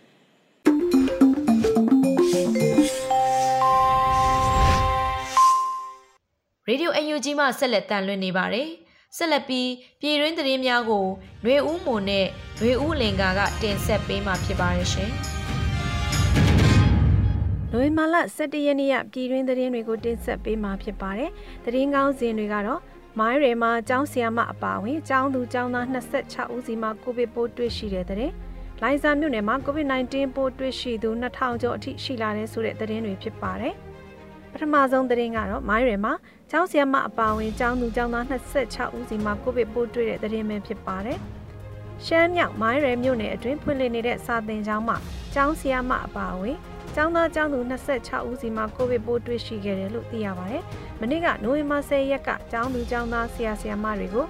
[6.71, 8.69] ရေဒီယိုအန်ယူဂျီမှဆက်လက်တန်လွှင့်နေပါတယ်။
[9.17, 11.07] ဆက်လက်ပြီးပြည်တွင်းသတင်းများကို
[11.43, 12.27] ຫນွေဦးမွန်နဲ့
[12.59, 15.13] ຫນွေဦးလင်ကာကတင်ဆက်ပေးမှာဖြစ်ပါတယ်ရှင်။
[17.76, 21.32] နိုဝင်ဘာလ17ရက်နေ့ရပြည်တွင်းသတင်းတွေကိုတင်ဆက်ပေးမှာဖြစ်ပါတယ်။
[21.66, 22.82] သတင်းကောင်းစဉ်တွေကတော့
[23.20, 28.32] မိုင်းရဲမှာကျောင်းဆရာမအပါအဝင်ကျောင်းသူကျောင်းသား26ဦးစီမှာကိုဗစ်ပိုးတွေ့ရှိတဲ့တဲ့။
[28.82, 33.74] လိုင်ဇာမြို့နယ်မှာ COVID-19 ပိုးတွေ့ရှိသူ2000ကျော်အထိရှိလာတဲ့ဆိုတဲ့သတင်းတွေဖြစ်ပါတယ်။
[34.52, 36.14] ပထမဆုံးသတင်းကတော့မိုင်းရဲမှာ
[36.52, 41.18] ကျောင်းဆရာမအပါအဝင်ကျောင်းသူကျောင်းသား26ဦးစီမှာကိုဗစ်ပိုးတွေ့တဲ့သတင်းပဲဖြစ်ပါတယ်။
[42.06, 44.98] ရှမ်းမြောက်မိုင်းရဲမြို့နယ်အတွင်းဖွင့်လှစ်နေတဲ့စာသင်ကျောင်းမှာ
[45.34, 46.58] ကျောင်းဆရာမအပါအဝင်
[46.96, 50.64] ကျောင်းသားကျောင်းသူ26ဦးစီမှာကိုဗစ်ပိုးတွေ့ရှိခဲ့တယ်လို့သိရပါတယ်။
[51.02, 54.26] မနေ့ကနိုဝင်ဘာ10ရက်ကကျောင်းသူကျောင်းသားဆရာဆရာမတွေကို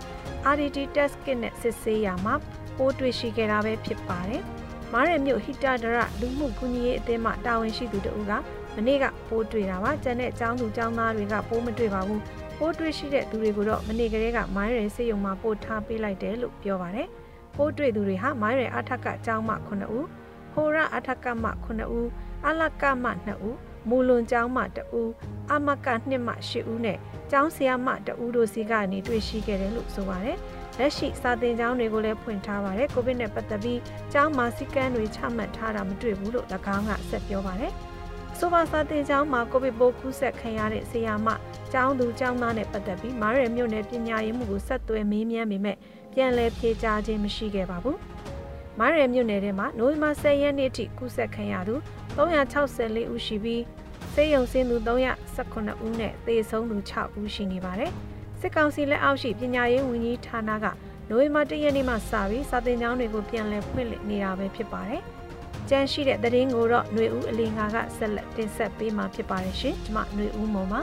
[0.54, 2.34] RDT test kit နဲ့စစ်ဆေးရမှာ
[2.78, 4.42] ပိုးတွေ့ရှိခဲ့တာပဲဖြစ်ပါတယ်။
[4.94, 8.32] မားရမြို့ဟီတာဒရလူမှုကူညီရေးအသင်းမှတာဝန်ရှိသူတဦးက
[8.76, 12.20] မနေ့ကပိုးတွေ့တာပါ။ကျန်တဲ့ကျောင်းသူကျောင်းသားတွေကပိုးမတွေ့ပါဘူး။
[12.58, 17.08] ပိုးတွေ့ရှိတဲ့သူတွေကိုတော့မနေ့ကလေးကမိုင်းရယ်စေယုံမှာပို့ထားပေးလိုက်တယ်လို့ပြောပါတယ်။
[17.58, 20.06] ပိုးတွေ့သူတွေဟာမိုင်းရယ်အထက်ကကျောင်းမှ9ဦး၊
[20.54, 22.08] ဟိုရအထက်ကမှ9ဦး
[22.48, 23.58] အလကမှ2ဦး
[23.90, 25.12] မူလွန်ကျောင်းမှ2ဦး
[25.52, 26.98] အမက2မှ8ဦးနဲ့
[27.32, 30.38] ကျောင်းဆရာမ2ဦးတို့စီကနေတွေ့ရှိခဲ့တယ်လို့ဆိုပါတယ်
[30.80, 33.80] လက်ရှိစာသင်ကျောင်းတွေကိုလည်းဖွင့်ထားပါတယ်ကိုဗစ်နဲ့ပတ်သက်ပြီး
[34.14, 37.74] ကျောင်းမှာစီကန်းတွေချမှတ်ထားတာမတွေ့ဘူးလို့၎င်းကဆက်ပြောပါတယ်
[38.40, 41.28] ဆိုပါစာတင်ကျောင်းမှာကိုဗစ်ပိုးကူးစက်ခံရတဲ့ဆရာမ
[41.74, 45.78] ကျောင်းသူကျောင်းသားနဲ့ပတ်သက်ပြီးမားရယ်မြို့နယ်ပညာရေးမှုကိုဆက်သွယ်မေးမြန်းပေမဲ့
[46.14, 47.98] ပြန်လည်ဖြေကြားခြင်းမရှိခဲ့ပါဘူး။
[48.79, 51.75] မားရယ်မြို့နယ်ထဲမှာနိုဝင်ဘာ10ရက်နေ့ထိကူးစက်ခံရသူ
[52.17, 53.63] 364ဦးရှိပြီး
[54.15, 57.93] စေယုံစင်းသူ319ဦးနဲ့သေဆုံးသူ6ဦးရှိနေပါတယ်
[58.41, 60.67] စစ်ကောင်စီလက်အောက်ရှိပညာရေးဝန်ကြီးဌာနက
[61.09, 65.03] နိုဝင်ဘာ၁ရက်နေ့မှစပြီးစာသင်ကျောင်းတွေကိုပြန်လည်ဖွင့်လှစ်နေတာပဲဖြစ်ပါတယ်
[65.71, 70.81] ကြမ်းရှိတဲ့သတင်းကိုတော့ຫນွေဦးအလင်းငါကဆက်လက်တင်ဆက်ပေးမှာဖြစ်ပါတယ်ရှင်ကျွန်မຫນွေဦးမုံပါ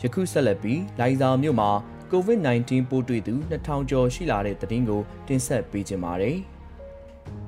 [0.00, 1.70] ယခုဆက်လက်ပြီးလိုင်ဇာမြို့မှာ
[2.12, 6.38] COVID-19 ပိုးတွေ့သူ2000ကျော်ရှိလာတဲ့သတင်းကိုတင်ဆက်ပေးကြပါမယ်။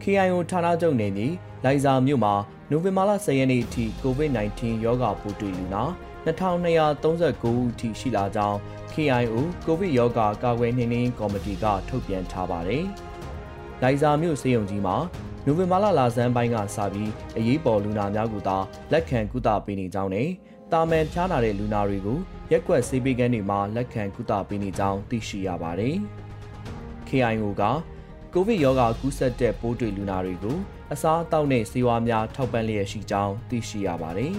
[0.04, 1.28] KIO ဌာနချုပ်နေနေ
[1.63, 2.34] လိုင်ဇာမြို့မှာ
[2.69, 5.84] နိုဝင်ဘာလ10ရက်နေ့အထိ COVID-19 ရောဂါပိုးတွေ့လူနာ
[6.26, 8.58] 2239ဦးထိရှိလာကြောင်း
[8.93, 12.86] KIO ကိုဗစ်ရောဂါကာကွယ်နှိမ်နင်းကော်မတီကထုတ်ပြန်ထားပါတယ်။
[13.82, 14.95] လိုင်ဇာမြို့စေယုံကြီးမှာ
[15.45, 18.58] နိုဝင်ဘာလလာဆန်းပိုင်းကစပြီးအရေးပေါ်လူနာများကိုသာ
[18.91, 20.30] လက်ခံကုသပေးနေကြောင်းနဲ့
[20.71, 22.19] တာမန်ဖျားနာတဲ့လူနာတွေကို
[22.52, 25.95] ရက်ကွက်ဆေးပေးကန်းတွေမှာလက်ခံကုသပေးနေကြောင်းသိရှိရပါတယ်။
[27.08, 27.63] KIO က
[28.39, 30.58] ကိုဗစ်ရောဂါကူးစက်တဲ့ပိုးတွေ့လူနာတွေကို
[30.93, 34.34] အစားအသောက်နဲ့ဆေးဝါးများထောက်ပံ့လျက်ရှိကြောင်းသိရှိရပါတယ်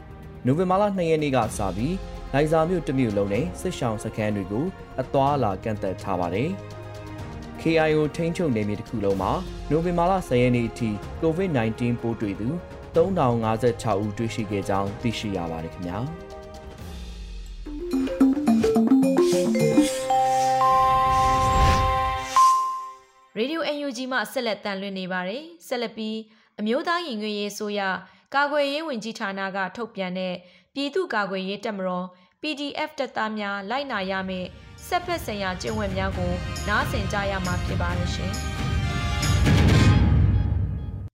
[0.46, 1.96] ။နိုဝင်ဘာလ2ရက်နေ့ကစပြီး
[2.32, 4.66] လိုင်ဇာမြို့တမြို့လုံးနဲ့စစ်ရှောင်းစခန်းတွေကို
[5.00, 6.50] အသွာအလာကန့်သက်ထားပါတယ်။
[7.60, 9.32] KIO ထိန်းချုပ်နယ်မြေတစ်ခုလုံးမှာ
[9.70, 10.90] နိုဝင်ဘာလ10ရက်နေ့အထိ
[11.22, 12.48] COVID-19 ပိုးတွေ့သူ
[12.96, 16.00] 3056ဦးတွေ့ရှိခဲ့ကြောင်းသိရှိရပါတယ်ခင်ဗျာ။
[23.38, 26.18] ရေဒီယို UNG မှဆက်လက်တန်လွှင့်နေပါတယ်။ဆက်လက်ပြီး
[26.60, 27.80] အမျိုးသားရင်ငွေရေးဆိုရ
[28.34, 30.34] ကာကွယ်ရေးဝန်ကြီးဌာနကထုတ်ပြန်တဲ့
[30.74, 32.06] ပြည်သူ့ကာကွယ်ရေးတပ်မတော်
[32.42, 34.48] PDF တပ်သားများလိုက်နာရမယ့်
[34.86, 36.32] ဆက်ဖက်ဆိုင်ရာကျင့်ဝတ်များကို
[36.68, 38.32] နားဆင်ကြရမှာဖြစ်ပါတယ်ရှင်။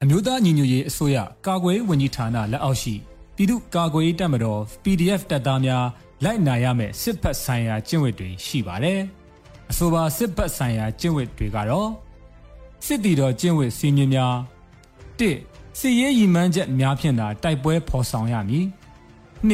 [0.03, 2.95] အမျိုးသားညီညွတ်ရေးအစိုးရကာကွယ်ရေးဝန်ကြီးဌာနလက်အောက်ရှိ
[3.37, 5.87] ပြည်သူ့ကာကွယ်ရေးတပ်မတော် PDF တပ်သားများ
[6.25, 9.01] လိုက်နာရမယ့်စစ်ဖက်ဆိုင်ရာကျင့်ဝတ်တွေရှိပါတယ်။
[9.71, 11.91] အဆိုပါစစ်ဖက်ဆိုင်ရာကျင့်ဝတ်တွေကတော့
[12.85, 14.35] စစ်တီတော်ကျင့်ဝတ်စည်းမျဉ်းများ
[15.19, 15.23] ၁
[15.79, 18.67] စစ်ရေးရည်မှန်းချက်များဖြင့်သာတိုက်ပွဲဖော်ဆောင်ရမည်
[19.49, 19.53] ၂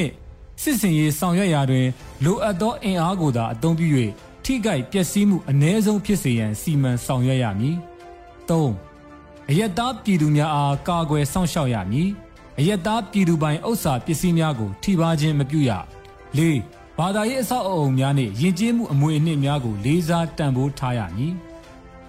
[0.62, 1.87] စစ်စင်ရေးဆောင်ရွက်ရာတွင်
[2.25, 3.89] လိုအပ်သောအင်အားကိုသာအသုံးပြု၍
[4.45, 7.77] ထိခိုက်ပျက်စီးမှုအ ਨੇ ဆုံးဖြစ်စေရန်စီမံဆောင်ရွက်ရမည်
[8.49, 8.53] ၃
[9.51, 12.09] အယက်သားပြည်သူများအားကာကွယ်စောင့်ရှောက်ရမည်
[12.59, 15.71] အယက်သားပြည်သူပိုင်ဥစ္စာပစ္စည်းများကိုထိပါခြင်းမပြုရ
[16.39, 16.41] ၄
[16.99, 21.33] ဘာသာရေးအဆောက်အအုံများနှင့်ယဉ်ကျေးမှုအမွေအနှစ်များကိုလေးစားတန်ဖိုးထားရမည်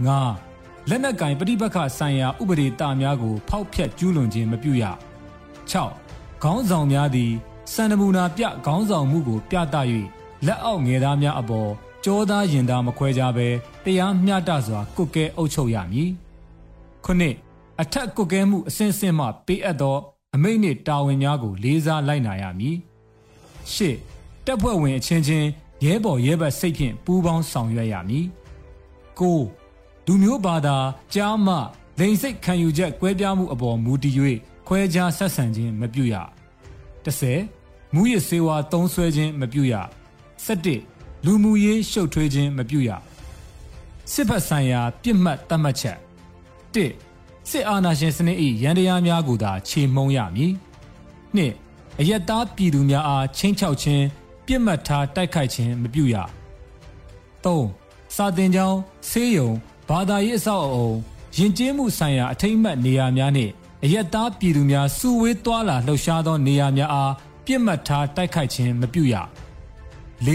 [0.06, 0.47] ၅
[0.90, 4.84] လက်နက်ကင်ပဋိပက္ခဆိုင်ရာဥပဒေတာများကို ဖောက်ဖျက်ကျူးလွန်ခြင်းမပြုရ
[5.72, 7.32] 6ခေါင်းဆောင်များသည်
[7.74, 9.76] စံနမူနာပြခေါင်းဆောင်မှုကိုပြသ၍
[10.46, 11.70] လက်အောက်ငယ်သားများအပေါ်
[12.06, 13.48] ကြောသားရင်သားမခွဲကြဘဲ
[13.84, 16.10] တရားမျှတစွာကုတ်ကဲအုပ်ချုပ်ရမည်
[17.06, 17.36] ခုနှစ်
[17.82, 19.98] အထက်ကုတ်ကဲမှုအစဉ်အဆက်မှပေးအပ်သော
[20.36, 22.78] အမိန့်နှင့်တာဝန်များကို လေးစားလိုက်နာရမည်
[23.74, 23.98] ရှစ်
[24.46, 25.48] တပ်ဖွဲ့ဝင်အချင်းချင်း
[25.86, 28.26] ရဲဘော်ရဲဘက်စိတ်ဖြင့်ပူးပေါင်းဆောင်ရွက်ရမည်
[29.20, 29.40] ကို
[30.08, 30.78] လူမျိုးဘာသာ
[31.14, 31.56] ကြားမှ
[32.00, 34.14] လိန်စိတ်ခံယူချက်ကွဲပြားမှုအပေါ်မူတည်၍
[34.68, 36.16] ခွဲခြားဆက်ဆံခြင်းမပြုရ
[37.06, 39.74] 30မူရစ်စေဝါသုံးဆွဲခြင်းမပြုရ
[40.46, 42.90] 17လူမှုရေးရှုပ်ထွေးခြင်းမပြုရ
[44.14, 45.98] စစ်ဖက်ဆိုင်ရာပြစ်မှတ်တတ်မှတ်ချက်
[46.74, 50.54] 1စစ်အာဏာရှင်စနစ်၏ရန်တရားများကိုသာခြေမှုံရမည်
[51.36, 54.04] 2အယက်သားပြည်သူများအားချင်းချောက်ခြင်း
[54.46, 56.16] ပြစ်မှတ်ထားတိုက်ခိုက်ခြင်းမပြုရ
[57.44, 58.78] 3စာတင်ကြောင်း
[59.10, 59.50] ဆေးရုံ
[59.90, 60.90] ဘာသာရေးအဆောက်အအုံ
[61.38, 63.52] ယဉ်ကျေးမှုဆိုင်ရာအထိမ့်မှတ်နေရာများနှင့်
[63.84, 67.14] အယက်သားပြည်သူများစုဝေးသွားလာလှုပ်ရှားသောနေရာများအား
[67.46, 69.16] ပြစ်မှတ်ထားတိုက်ခိုက်ခြင်းမပြုရ
[70.28, 70.30] ၄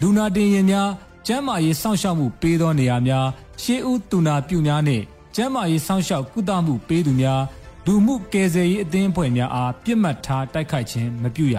[0.00, 0.88] လူနာတင်ရင်များ
[1.26, 3.26] ကျန်းမာရေးစောင့်ရှောက်မှုပေးသောနေရာများ
[3.62, 5.04] ရှေးဦးတူနာပြုများနှင့်
[5.36, 7.42] ကျန်းမာရေးစောင့်ရှောက်ကုသမှုပေးသူများ
[7.86, 11.56] လူမှုကယ်ဆယ်ရေးအသင်းအဖွဲ့များအားပြစ်မှတ်ထားတိုက်ခိုက်ခြင်းမပြုရ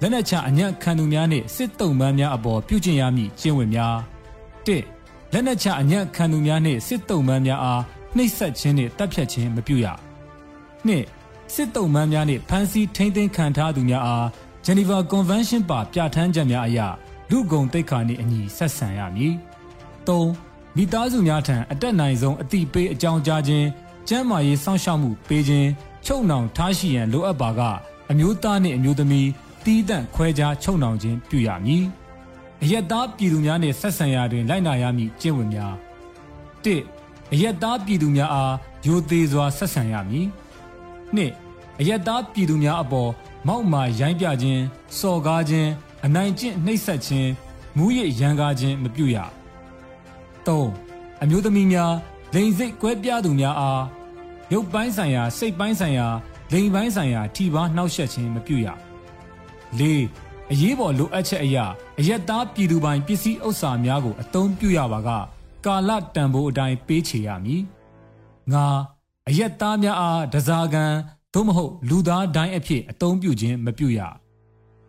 [0.00, 3.96] လက်နက်ချအညံ့ခံသူများနှင့်စစ်တုံးပန်းများအပေါ်ပြုကျင့်ရမည့်ကျင့်ဝတ်များ
[4.66, 4.68] ၁
[5.32, 7.82] လက်နက်ချအညံ့ခံသူများနှင့်စစ်တုံးမှန်းများအား
[8.16, 9.86] နှိပ်စက်ခြင်းနှင့်တပ်ဖြတ်ခြင်းမပြုရ။
[10.86, 11.04] နှစ်
[11.54, 14.26] စစ်တုံးမှန်းများနှင့်ဖမ်းဆီးထိန်းသိမ်းခံထားသူများအား
[14.66, 16.78] Geneva Convention ပါပြဋ္ဌာန်းချက်များအရ
[17.30, 19.34] လူကုန်တိတ်ခါနှင့်အညီဆက်ဆံရမည်။
[20.06, 20.10] ၃
[20.76, 23.66] မိသားစုများထံအတက်နိုင်ဆုံးအတိပေးအကြောင်းကြားခြင်း
[24.08, 25.68] ကျန်းမာရေးစောင့်ရှောက်မှုပေးခြင်း
[26.06, 27.60] ချုပ်နှောင်ထားရှိရန်လိုအပ်ပါက
[28.10, 29.28] အမျိုးသားနှင့်အမျိုးသမီး
[29.64, 31.84] တီးတန့်ခွဲခြားချုပ်နှောင်ခြင်းပြုရမည်။
[32.62, 35.74] အယက်သားပြည်သူများနှင့်ဆက်ဆံရာတွင်လိုက်နာရမည့်ကျင့်ဝတ်များ
[36.64, 36.66] ၁
[37.32, 38.54] အယက်သားပြည်သူများအား
[38.86, 40.26] ယိုသေးစွာဆက်ဆံရမည်
[41.16, 41.18] ၂
[41.80, 43.10] အယက်သားပြည်သူများအပေါ်
[43.46, 44.62] မောက်မာရိုင်းပြခြင်း
[44.98, 45.70] စော်ကားခြင်း
[46.04, 47.30] အနိုင်ကျင့်နှိပ်စက်ခြင်း
[47.76, 49.16] မူးယစ်ရန်ကားခြင်းမပြုရ
[50.46, 50.48] ၃
[51.22, 51.94] အမျိုးသမီးများ
[52.34, 53.82] လိန်စိတ်ကွဲပြားသူများအား
[54.52, 56.06] ရုပ်ပိုင်းဆိုင်ရာစိတ်ပိုင်းဆိုင်ရာ
[56.52, 58.66] လိန်ပိုင်းဆိုင်ရာထိပါနှောက်ယှက်ခြင်းမပြုရ
[59.78, 59.82] ၄
[60.52, 61.66] အရေးပေါ်လိုအပ်ချက်အရာ
[61.98, 65.10] အယက်သားပြည်သူပိုင်ပစ္စည်းဥစ္စာများကိုအသုံးပြုရပါက
[65.66, 67.62] ကာလတန်ဖိုးအတိုင်းပေးချေရမည်။
[68.52, 68.66] ငါ
[69.28, 70.92] အယက်သားများအားဒဇာကန်
[71.34, 74.00] သိသို့မဟုတ်လူသားဒိုင်းအဖြစ်အသုံးပြုခြင်းမပြုရ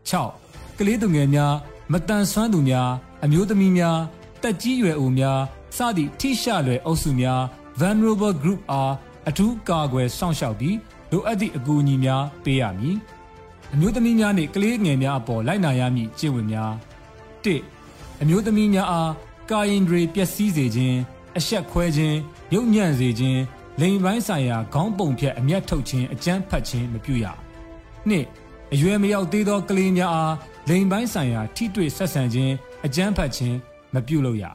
[0.10, 1.54] 6ကလေးသူငယ်များ
[1.92, 2.90] မတန်ဆွမ်းသူများ
[3.24, 4.00] အမျိုးသမီးများ
[4.42, 5.40] တက်ကြီးရွယ်အိုများ
[5.78, 7.42] စသည့်ထိရှလွယ်အုပ်စုများ
[7.80, 8.94] vulnerable group အား
[9.30, 10.78] အထူးကာကွယ်စောင့်ရှောက်ပြီး
[11.12, 12.98] လိုအပ်သည့်အကူအညီများပေးရမည်
[13.74, 16.72] အမျိုးသမီးများနှင့်ကလေးငယ်များအပေါ်လိုက်နာရမည့်ကျင့်ဝတ်များ
[17.46, 17.48] ၁
[18.22, 19.12] အမျိုးသမီးများအား
[19.52, 20.98] ကာယင်တွေပျက်စီးစေခြင်း
[21.38, 22.18] အဆက်ခွဲခြင်း
[22.54, 23.42] ရုပ်ညံ့စေခြင်း
[23.82, 27.26] လိင်ပိုင်းဆိုင်ရာခေါင်းပုံဖြတ်အမျက်ထုတ်ခြင်းအကြမ်းဖက်ခြင်းမပြုရ
[28.10, 28.26] နှစ်
[28.74, 30.36] အရွယ်မရောက်သေးသောကလေးများအား
[30.70, 32.54] လိင်ပိုင်းဆိုင်ရာထိတွေ့ဆက်ဆံခြင်း
[32.86, 33.56] အကြမ်းဖက်ခြင်း
[33.94, 34.46] မပြုလုပ်ရ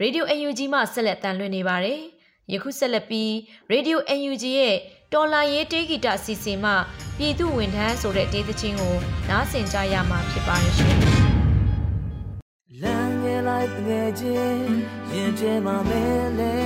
[0.00, 2.00] ရေဒီယို UNG မှဆက်လက်တန်လွှင့်နေပါတယ်။
[2.52, 3.32] ယခုဆက်လက်ပြီး
[3.70, 4.76] ရေဒီယို UNG ရဲ့
[5.12, 6.72] တော်လာရေးတေးဂီတအစီအစဉ်မှ
[7.18, 8.96] ပြည်သူဝန်ထမ်းဆိုတဲ့ဒေသချင်းကို
[9.28, 10.98] နားဆင်ကြရမှာဖြစ်ပါရဲ့ရှင်။
[12.82, 14.70] လမ်းငယ်လိုက်ငယ်ချင်း
[15.12, 16.04] ရင်ထဲမှာမဲ
[16.38, 16.56] လဲ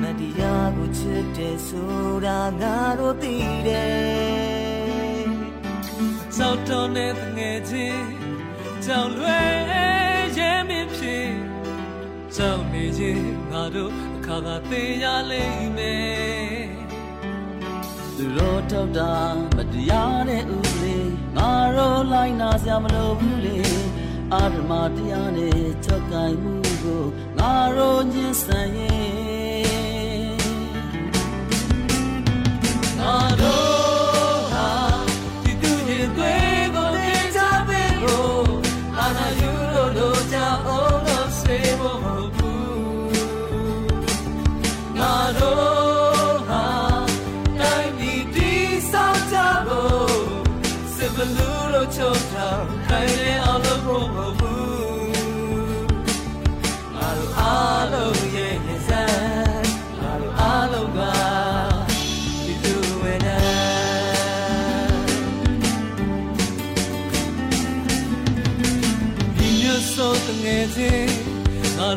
[0.00, 3.34] မတရားကိုချစ်တယ်ဆိုတာငါတို့သိ
[3.66, 5.26] တယ်။
[6.36, 8.06] စောက်တော်နဲ့ငယ်ချင်း
[8.84, 9.52] ကြောင်လွယ်
[10.38, 11.51] ရဲမင်းဖြစ်
[12.36, 16.66] ကြောင်နေချင်းငါတို့အခါကသိရလိမ့်မယ်
[18.16, 19.12] သူတို့ထောက်တာ
[19.56, 20.96] မတရားတဲ့ဥပဒေ
[21.36, 23.58] ငါတို့လိုက်နာစရာမလိုဘူးလေ
[24.32, 27.04] အာဓမ္မတရားနဲ့ချုပ်ကိုင်မှုကို
[27.38, 29.41] ငါတို့ညှင်းဆန်ရင်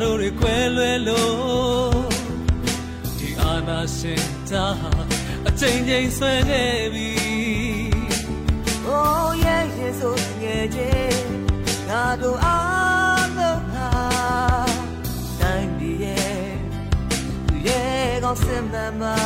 [0.01, 2.05] တို့တွေခွဲလွဲလို့
[3.17, 4.65] ဒီအာနာရှင်တာ
[5.47, 7.11] အချိန်ချင်းဆွဲနေပြီ
[8.97, 11.25] Oh yeah yeah ဆိုငယ်ချင်း
[11.89, 13.89] ငါတို့အားလုံးဟာ
[15.41, 16.45] တိုင်းပြည်ရဲ့
[17.47, 19.17] သူရဲ့ကောင်းစင်မှန်မှာ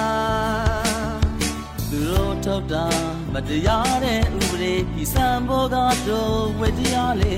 [1.89, 2.85] သူတို့ထောက်တာ
[3.33, 7.35] မတရားတဲ့ဥပဒေဒီစံဘောသာတို့ဝေတရားလေ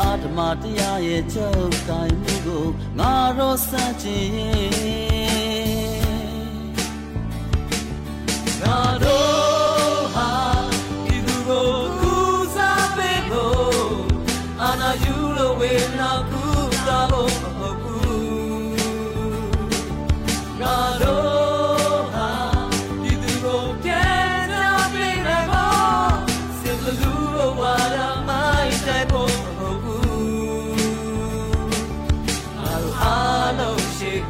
[0.00, 2.66] အာဓမတရားရဲ့ချုပ်တိုင်းမှုကို
[2.98, 4.32] ငါတို့စัจခြင်း
[8.62, 10.32] ငါတို့ဟာ
[11.04, 12.14] ဒီသူကိုကူ
[12.56, 14.06] စားပေးဖို့
[14.62, 16.12] အာနာယူလို့ဝေနာ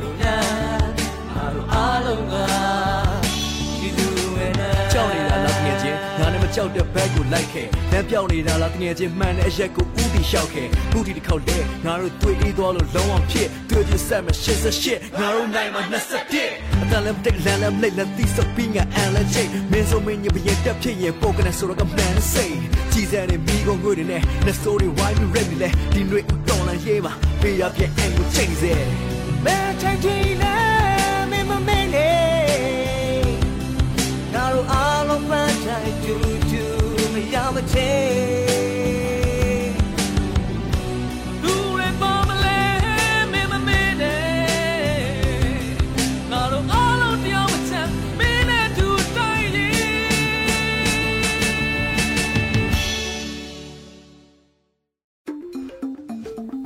[0.00, 0.38] လုံးရှိလို့နဲ့
[1.34, 2.34] ငါတို့အားလုံးက
[4.92, 14.28] ကြောက်နေတာလားတငယ်ချင်းငါနဲ့မကြောက်တဲ့ဘက်ကိုလိုက်ခဲ့လမ်းပြောင်းနေတာလားတငယ်ချင်းမှန်တဲ့အရက်ကိုဥတီလျှောက်ခဲ့ခုဒီတစ်ခေါက်လဲငါတို့တွေ့အေးသွားလို့လုံးဝဖြစ်တွေ့ပြဆက်မ
[14.74, 15.82] 88ငါတို့နိုင်မှာ
[16.32, 22.56] 21အတလည်းမတိတ်လမ်းလည်းမလိတ်လည်းသီးစပင်းကအန်လည်းချိတ်မင်းစုံမင်းညပရင်တက်ဖြစ်ရင်ပိုကနေဆိုတော့ကမှန်စိတ်
[22.92, 29.15] ကြီးစံနေမိကုန်ငွေတွေနဲ့လက်စိုးတွေဝိုင်းပြီးရက်ပြီးလဲဒီတွေတော်လန်ရေးပါပေးရပြအန်ကိုချိန်စေ
[29.46, 30.56] မဲချိုင်တီလဲ
[31.30, 32.12] မင်းမမင်းနေ
[34.32, 36.14] ငါတို့အားလုံးပန်းတိုင်းတူ
[36.50, 36.64] တူ
[37.14, 37.90] မရမချေ
[38.44, 38.45] လူ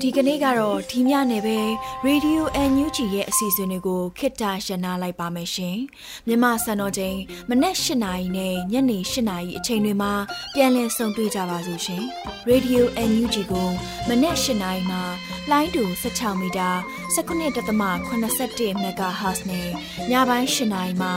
[0.05, 1.59] ဒီကနေ့ကတော့ဒီညနေပဲ
[2.07, 5.77] Radio NUG ရဲ့အစီအစဉ်တွေကိုခਿੱတရရနာလိုက်ပါမယ်ရှင်။
[6.27, 7.17] မြန်မာစံတော်ချိန်
[7.51, 10.13] မနက်၈နာရီနဲ့ညနေ၈နာရီအချိန်တွေမှာ
[10.55, 12.03] ပြောင်းလဲဆုံတွေ့ကြပါစို့ရှင်။
[12.51, 13.69] Radio NUG ကို
[14.09, 15.03] မနက်၈နာရီမှာ
[15.51, 16.71] လိုင်းတူ16မီတာ
[17.17, 19.69] 19.81 MHz နဲ့
[20.11, 21.13] ညပိုင်း၈နာရီမှာ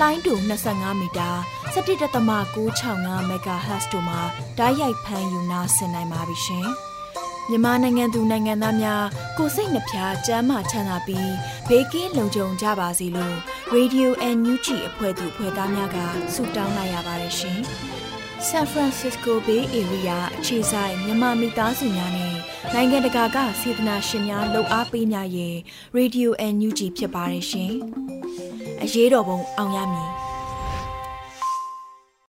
[0.00, 0.32] လိုင်းတူ
[0.66, 1.30] 25မီတာ
[1.74, 4.20] 17.665 MHz တို့မှာ
[4.58, 6.68] ဓာတ်ရိုက်ဖမ်းယူနာဆင်နိုင်ပါပြီရှင်။
[7.50, 9.04] မြန်မာနိုင်ငံသူနိုင်ငံသားများ
[9.38, 11.32] ကိုစိတ်နှဖျားစမ်းမချမ်းသာပြီး
[11.68, 13.36] ဘေးကင်းလုံခြုံကြပါစေလို့
[13.74, 15.98] Radio and Newchi အဖွဲ့သူဖွဲ့သားများက
[16.34, 17.60] ဆုတောင်းလိုက်ရပါတယ်ရှင်။
[18.48, 22.34] San Francisco Bay Area အခြေဆိုင်မြန်မာမိသားစုများနဲ့
[22.74, 25.56] နိုင်ငံတကာကစေတနာရှင်များလှူအားပေးကြရင်
[25.98, 27.72] Radio and Newchi ဖြစ်ပါတယ်ရှင်။
[28.82, 30.10] အရေးတော်ပုံအောင်ရမည်